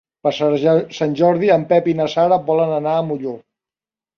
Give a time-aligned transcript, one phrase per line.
[0.27, 0.31] Per
[0.99, 3.39] Sant Jordi en Pep i na Sara volen anar a Molló.